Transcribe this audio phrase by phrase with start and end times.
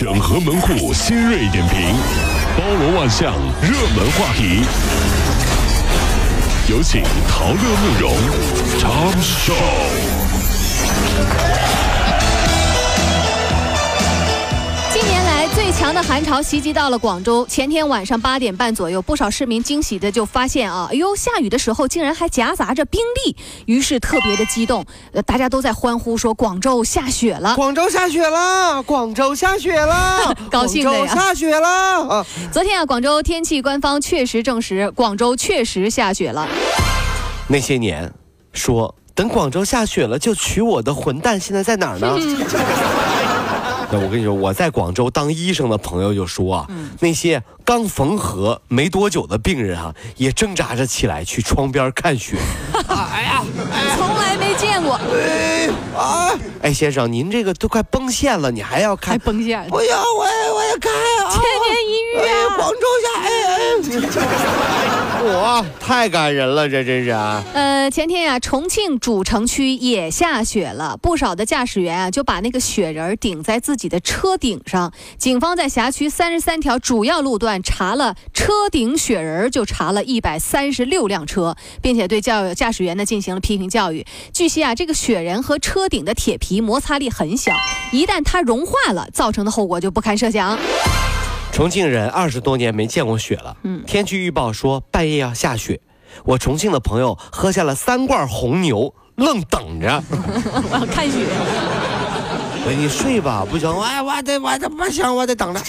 [0.00, 1.92] 整合门户新锐点评，
[2.56, 4.62] 包罗万象，热门话题。
[6.68, 8.14] 有请陶乐慕容
[8.78, 9.52] 长寿。
[15.78, 17.46] 强的寒潮袭击到了广州。
[17.46, 23.36] 前天晚上八点半左右，不少市民惊喜的就发现啊，哎呦，下雨的时候竟然还夹杂着冰粒，
[23.66, 27.54] 于是特别的激动，呃，大家都在欢呼说广州下雪了。
[27.54, 31.68] 广州下雪了，广州下雪了，高兴的呀下雪了
[32.08, 32.26] 啊！
[32.50, 36.48] 昨天啊，广州天气官方确实证实，广州确实下雪了。
[37.46, 38.12] 那些年
[38.52, 42.16] 说等广州下雪了就娶我的混蛋，现在在哪儿呢？
[43.90, 46.66] 那我跟你说，我在广州当医生的朋友就说啊，
[47.00, 52.36] 那些刚缝合没多久的病人啊，也挣扎着起来去窗边看雪。
[52.88, 53.42] 哎呀，
[53.96, 55.57] 从来没见过，哎
[55.96, 56.38] 啊！
[56.62, 59.12] 哎，先生，您这个都快崩线了，你还要开？
[59.12, 59.68] 还崩线了。
[59.68, 61.30] 不要，我也我也开啊！
[61.30, 62.56] 千年一遇哎，啊！
[62.56, 63.58] 广州下，哎哎，
[65.34, 67.42] 哇，太感人了，这真是啊！
[67.52, 74.92] 呃，前天呀、重庆主城区也下雪了，不少的驾驶员啊就把那个雪人顶在自己的车顶上。
[75.18, 84.06] 警方在辖区三十三条主要路段查了车顶雪人，就查了一百三十六辆车，并且对教驾驶员呢进行了批评教育。
[84.32, 87.52] 据悉啊，这个雪人和车顶的铁皮摩擦力很小，
[87.92, 90.58] 一旦它融化了，造成的后果就不堪设想。
[91.52, 95.80] 重庆人二十多年没见过雪了，嗯天气预报说半夜要下雪，
[96.24, 100.02] 我重庆的朋友喝下了三罐红牛，愣等着。
[100.10, 101.26] 我 要看雪。
[102.68, 105.60] 哎，你睡吧，不行，我我得我得不行，我得等着，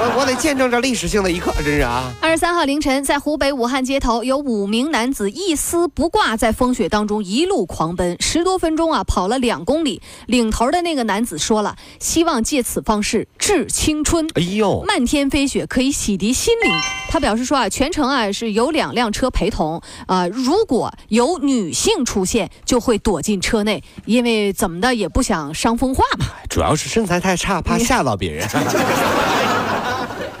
[0.00, 2.12] 我我得见证这历史性的一刻，真是啊！
[2.20, 10.00] 二十三号凌晨，在湖北武汉街头，有五名男子一丝不挂，在风雪当中一路狂奔，十多分钟啊，跑了两公里。
[10.26, 14.28] 领头的那个男子说了，希望借此方式致青春。
[14.34, 16.72] 哎呦，漫天飞雪可以洗涤心灵。
[17.10, 26.26] 他表示说啊，全程啊是有两辆车陪同，啊、如果有女性出现，就会躲进车内，因为怎么的也不想伤风化嘛。
[26.48, 28.46] 主要是身材太差，怕吓到别人。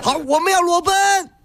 [0.00, 0.94] 好，我们要裸奔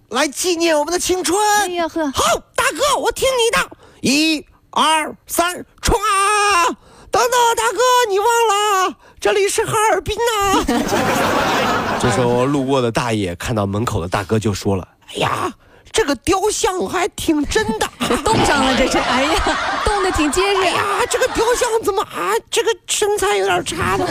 [0.10, 1.38] 来纪念我们的青春。
[1.60, 2.24] 哎呀呵，好，
[2.56, 6.66] 大哥，我听你的，一、二、三，冲啊！
[7.12, 10.64] 等等，大哥，你忘了，这里是哈尔滨呐、
[12.02, 15.52] 这时候路过的大爷看到门口的大哥就说了：“哎呀，
[15.92, 17.88] 这个雕像还挺真的。
[18.08, 20.62] 这 冻上了，这是， 哎呀，冻得挺结实。
[20.62, 22.32] 哎呀，这个雕像怎么啊？
[22.50, 24.06] 这个身材有点差的。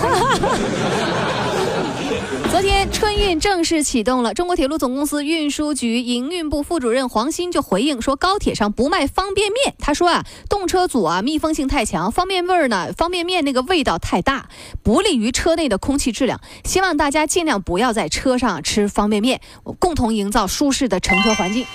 [2.50, 9.74] 昨天春运正式启动了，中国铁路总公司运输局营运部副主任黄鑫就回应说，高铁上不卖方便面。
[9.78, 14.48] 他说啊，动车组啊密封性太强，方便味儿呢，方便面那个味道太大，
[14.82, 16.40] 不利于车内的空气质量。
[16.64, 19.40] 希望大家尽量不要在车上吃方便面，
[19.78, 21.66] 共同营造舒适的乘车环境。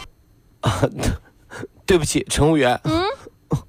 [1.85, 2.79] 对不起，乘务员。
[2.83, 3.03] 嗯，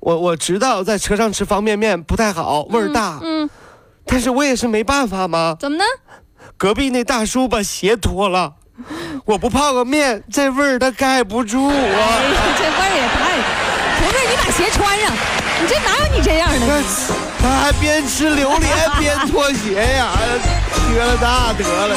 [0.00, 3.18] 我我知道在车上吃方便面不太好，味儿大。
[3.22, 3.48] 嗯，
[4.04, 5.56] 但是我也是没办法嘛。
[5.58, 5.84] 怎么呢？
[6.56, 8.54] 隔壁那大叔把鞋脱了，
[9.24, 11.98] 我不泡个面，这味儿他盖不住哎啊。
[12.00, 13.38] 呀，这味儿也太……
[14.00, 15.12] 不是，你把鞋穿上，
[15.60, 16.66] 你这哪有你这样的？
[16.66, 20.10] 他他还边吃榴莲边脱鞋呀，
[20.92, 21.96] 缺了大德了。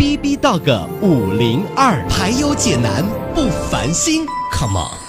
[0.00, 4.99] B B Dog 五零二，排忧解难不烦心，Come on。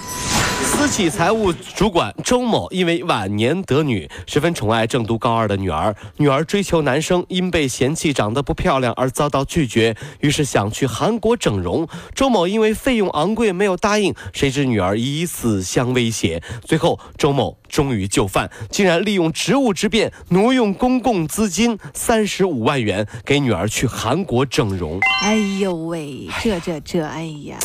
[0.81, 5.95] 私企财务主管周某因为晚年得女，十分宠爱正读高二的女儿。
[6.17, 11.87] 女儿追求男生，因被嫌弃长得不漂亮而遭到拒绝，于是想去韩国整容。
[12.15, 16.41] 周某因为费用昂贵没有答应，谁知女儿以死相威胁。
[16.65, 24.99] 最后，周某终于就范，竟然利用职务之便挪用公共资金三十五万元给女儿去韩国整容。
[25.21, 27.59] 哎呦喂，这这这，哎呀，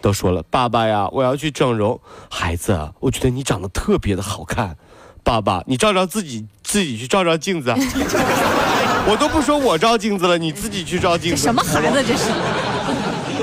[0.00, 2.00] 都说了，爸爸呀，我要去整容。
[2.30, 4.76] 孩子啊，我觉得你长得特别的好看。
[5.22, 7.76] 爸爸，你照照自己，自己去照照镜子啊。
[9.06, 11.42] 我都不说我照镜子了，你自己去照镜子。
[11.42, 12.30] 什么孩子这是？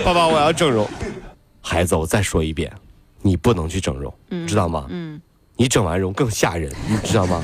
[0.03, 0.87] 爸爸，我要整容。
[1.61, 2.71] 孩子，我再说一遍，
[3.21, 4.13] 你不能去整容，
[4.47, 4.85] 知道吗？
[4.89, 5.21] 嗯，
[5.55, 7.43] 你整完容更吓人，你知道吗？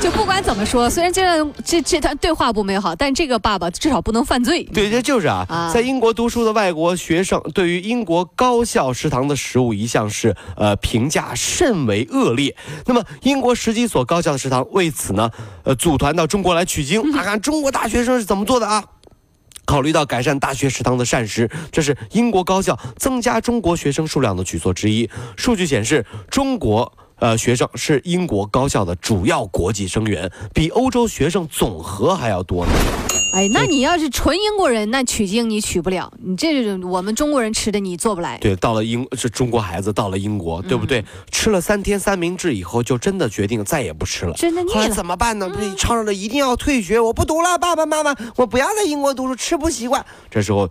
[0.00, 4.62] 就不管怎么说，虽然这段这这段对话不美好，但这个爸爸至少不能犯罪。
[4.64, 12.54] 对，这就是啊，啊在英国读书的外国学生对于英国高校食堂的食物一向是呃评价甚为恶劣。
[12.84, 15.30] 那么英国十几所高校的食堂为此呢，
[15.64, 18.84] 呃组团到中国来取经， 看看中国大学生是怎么做的啊。
[19.64, 25.10] 考虑到改善大学食堂的膳食，这是英国高校增加中国学生数量的举措之一。
[25.36, 32.72] 数据显示，中国呃学生是英国高校的主要国际生源，比欧洲学生总和还要多呢。
[33.34, 38.38] 哎，那你要是纯英国人，那取经你取不了，你这种我们中国人吃的你做不来。
[38.38, 41.04] 对，到了英是中国孩子到了英国，对不对？
[41.30, 44.32] 吃了三天三明治以后，就真的决定再也不吃了。
[44.34, 45.48] 真的腻后怎么办呢？
[45.50, 50.04] 不是嚷着一定要退学，我不读了，爸爸妈妈，我不要在英国读书，吃不习惯。
[50.30, 50.70] 这时候，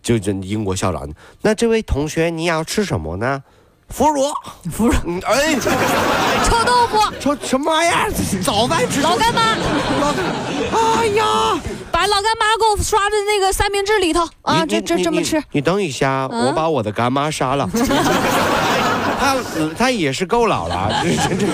[0.00, 1.08] 就这英国校长，
[1.42, 3.42] 那这位同学你要吃什么呢？
[3.94, 4.24] 腐乳，
[4.72, 5.54] 腐乳嗯，哎，
[6.44, 8.10] 臭豆腐、臭什么玩意儿？
[8.42, 9.40] 早饭吃老干妈，
[10.00, 10.24] 老干，
[10.98, 11.24] 哎呀！
[11.92, 14.66] 把老干妈给我刷在那个三明治里头啊！
[14.66, 17.68] 这这这么吃，你等一下，嗯我把我的干妈杀了。
[19.20, 19.36] 他
[19.78, 21.46] 他也是够老了，这这这。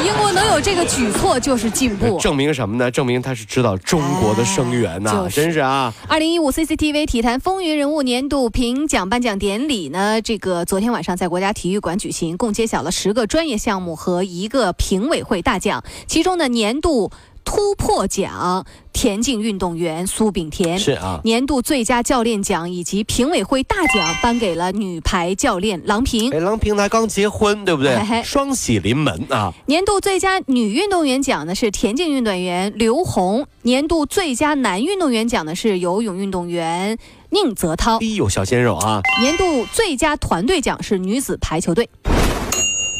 [0.00, 2.18] 在英国能有这个举措就是进步。
[2.20, 2.90] 证明什么呢？
[2.90, 5.92] 证明他是知道中国的生源呐、哎就是真是啊！
[6.08, 17.10] 二零一五 CCTV 体坛风云人物年度评奖颁奖典礼呢，这个昨天晚上在国家体育馆举行，共揭晓了十个专业项目和一个评委会大奖，其中的年度
[17.50, 26.30] 突破奖，田径运动员苏炳添是啊，年度最佳教练奖以及评委会大奖颁给了女排教练郎平。
[26.30, 28.22] 哎，郎平才刚结婚，对不对嘿嘿？
[28.22, 29.52] 双喜临门啊！
[29.66, 36.96] 年度最佳女运动员奖呢是田径运动员刘虹，年度最佳男运动员奖呢是游泳运动员
[37.30, 39.00] 宁泽涛哎，呦，小鲜肉啊！
[39.20, 41.90] 年度最佳团队奖是女子排球队。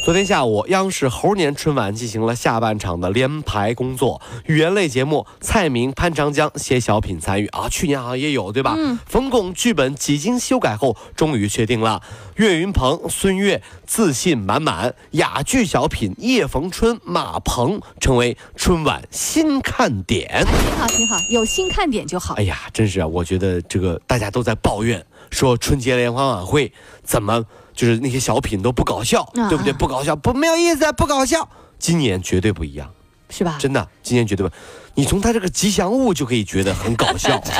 [0.02, 8.74] 昨天下午，央视猴年春晚进行了下半场的联排工作，语言类节目蔡明、潘长江写小品参与啊，去年好像也有对吧？
[8.78, 12.00] 嗯冯巩剧本几经修改后，终于确定了，
[12.36, 20.46] 岳云鹏、孙越自信满满，哑剧小品叶逢春、马鹏成为春晚新看点。
[20.46, 22.44] 挺好，挺好，有新看点就好哎。
[22.44, 23.06] 呀，真是啊！
[23.06, 26.72] 我觉得这个大家都在抱怨，说春节联欢晚会
[27.10, 29.72] 怎么就是那些小品都不搞笑，啊对不对？
[29.72, 31.48] 不搞笑，不没有意思，不搞笑。
[31.76, 32.88] 今年绝对不一样，
[33.28, 33.56] 是吧？
[33.58, 34.54] 真的，今年绝对不。
[34.94, 37.42] 你从他这个吉祥物就可以觉得很搞笑。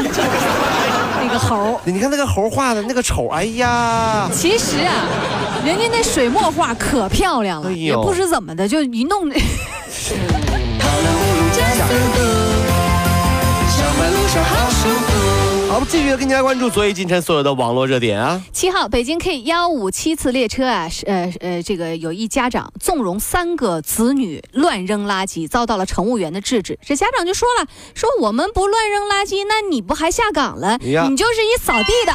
[1.20, 5.05] 那个猴，你看那个猴画的那个丑，哎呀，其实啊，
[5.64, 9.29] 人家那水墨画可漂亮了，也不知怎么的就一弄。
[14.32, 14.70] 好，
[15.90, 18.40] 继续跟大家关注昨夜今晨所有的网络热点啊。
[18.52, 26.78] 七号，北京 K 幺五七次列车啊，是呃呃，这个有一家长纵容三个子女乱扔垃圾，遭到了乘务员的制止。
[26.87, 30.78] 这家长就说了，说我们不乱扔垃圾，那你不还下岗了？
[30.81, 32.12] 你就是一扫地的。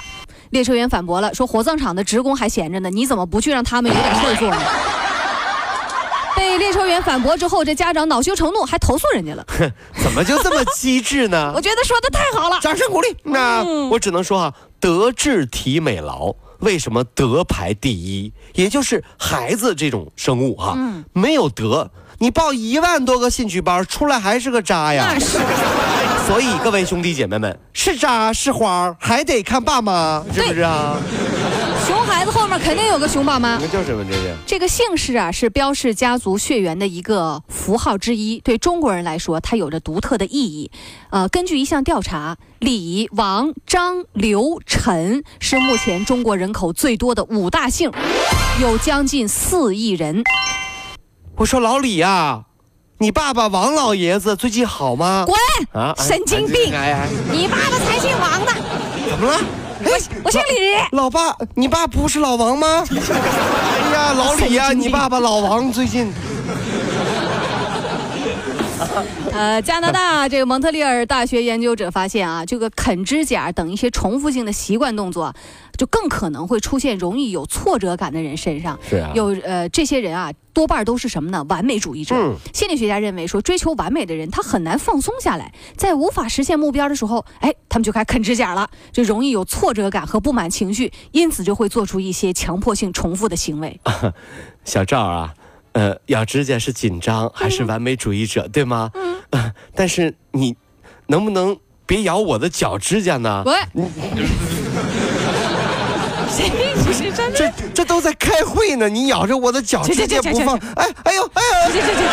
[0.52, 4.62] 列车员反驳了，说火葬场的职工还闲着呢，你怎么不去让他们有点事儿做呢？
[6.58, 9.46] 被列车员反驳之后，这家长恼羞成怒，还投诉人家了。
[10.02, 11.60] 怎么就这么机智呢 我？
[11.60, 12.58] 觉得说的太好了。
[12.62, 13.16] 掌声鼓励。
[13.24, 18.32] 那嗯我只能说啊、德智体美劳为什么德排第一？
[18.54, 25.20] 也就是孩子这种生物哈、嗯没有德，你报一万多个兴趣班出来还是个渣呀那。
[25.20, 25.38] 是
[26.26, 30.96] 所以各位兄弟姐妹们，是渣是花还得看爸妈，是不是啊？
[31.86, 33.60] 熊孩子后面肯定有个熊爸妈。
[33.62, 34.36] 那叫什么这是？
[34.48, 40.72] 这个姓氏啊，是标示家族血缘的一个符号之一，对中国人来说，它有着独特的意义。
[41.12, 47.92] 呃，根据一项调查，李、王、张、刘、陈是目前中国人口最多的五大姓，
[48.60, 50.24] 有将近四亿人。
[51.36, 52.46] 我说老李呀、
[52.98, 55.24] 你爸爸王老爷子最近好吗？
[55.28, 55.36] 滚！
[55.80, 58.52] 啊，哎神经病哎哎，你爸爸才姓王呢，
[59.08, 59.40] 怎么了？
[59.86, 59.92] 我
[60.24, 60.98] 我姓李。
[60.98, 62.84] 老爸，你爸不是老王吗？
[62.90, 66.12] 哎呀，老李呀、你爸爸老王最近
[69.36, 75.34] 呃， 加拿大这个蒙特利尔大学研究者发现啊，这个啃指甲等一些重复性的习惯动作，
[75.78, 78.80] 就更可能会出现容易有挫折感的人身上。
[78.90, 81.46] 是啊有呃这些人啊，多半都是什么呢？
[81.50, 82.16] 完美主义者。
[82.16, 93.80] 嗯心理学家认为说，追求完美的人他很难放松下来，在无法实现目标的时候，哎，他们就该啃指甲了，就容易有挫折感和不满情绪，因此就会做出一些强迫性重复的行为。
[94.64, 95.34] 小赵啊，
[95.74, 98.90] 呃，咬指甲是紧张还是完美主义者，对吗？
[98.94, 99.05] 嗯、
[99.76, 100.56] 但是你，
[101.08, 103.44] 能不能别咬我的脚指甲呢？
[103.46, 103.54] 喂，
[106.30, 106.52] 谁
[106.92, 107.32] 谁谁？
[107.36, 112.04] 这这都在开会呢，你咬着我的脚指甲不放，哎哎呦哎呦，去去去，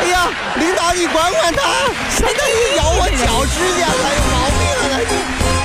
[0.00, 1.62] 哎呀，领导你管管他，
[2.10, 4.60] 谁他一咬我脚指甲还有毛病
[4.90, 5.61] 了。